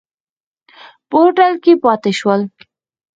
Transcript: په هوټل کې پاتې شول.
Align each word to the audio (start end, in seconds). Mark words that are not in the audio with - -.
په 1.09 1.15
هوټل 1.21 1.53
کې 1.63 1.73
پاتې 1.83 2.11
شول. 2.19 2.41